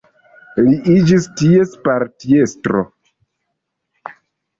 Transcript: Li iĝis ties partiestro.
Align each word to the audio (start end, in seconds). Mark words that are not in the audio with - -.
Li 0.67 0.71
iĝis 0.93 1.27
ties 1.41 1.75
partiestro. 1.87 2.81